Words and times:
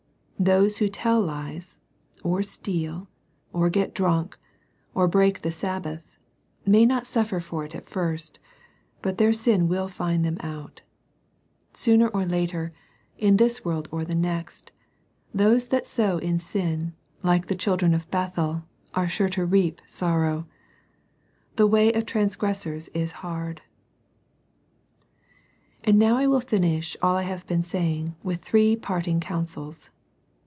Those 0.39 0.77
who 0.77 0.89
tell 0.89 1.21
lies, 1.21 1.77
or 2.23 2.41
steal, 2.41 3.07
or 3.53 3.69
get 3.69 3.93
drunk, 3.93 4.39
or 4.95 5.07
break 5.07 5.43
the 5.43 5.51
Sabbath, 5.51 6.15
may 6.65 6.83
not 6.83 7.05
suffer 7.05 7.39
for 7.39 7.63
it 7.63 7.75
at 7.75 7.87
first. 7.87 8.39
But 9.03 9.19
their 9.19 9.33
sin 9.33 9.67
will 9.67 9.87
find 9.87 10.25
them 10.25 10.37
out. 10.39 10.81
^owi^^ 11.75 11.75
<^'i\&x^> 11.75 11.77
c 11.77 11.91
r8 11.91 11.97
SERMONS 11.97 12.11
FOR 12.11 12.47
CHILDREN. 12.47 12.73
in 13.19 13.37
this 13.37 13.63
world 13.63 13.87
or 13.91 14.03
the 14.03 14.15
next, 14.15 14.71
those 15.31 15.67
that 15.67 15.85
sow 15.85 16.19
sin, 16.39 16.95
like 17.21 17.45
the 17.45 17.53
children 17.53 17.93
of 17.93 18.09
Bethel, 18.09 18.63
are 18.95 19.07
sure 19.07 19.29
to 19.29 19.45
reap 19.45 19.79
sorrow. 19.85 20.47
The 21.57 21.67
way 21.67 21.93
of 21.93 22.07
transgressors 22.07 22.87
is 22.95 23.11
hard. 23.21 23.61
And 25.83 25.99
now 25.99 26.17
I 26.17 26.25
will 26.25 26.41
finish 26.41 26.97
all 26.99 27.15
I 27.15 27.21
have 27.29 27.45
been 27.45 27.61
saying 27.61 28.15
with 28.23 28.41
three 28.41 28.75
parting 28.75 29.19
counsels. 29.19 29.91